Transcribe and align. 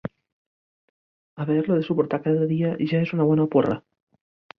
Haver-lo 1.35 1.75
de 1.75 1.83
suportar 1.89 2.23
cada 2.25 2.47
dia: 2.53 2.73
ja 2.93 3.03
és 3.09 3.13
una 3.19 3.29
bona 3.33 3.47
porra! 3.57 3.77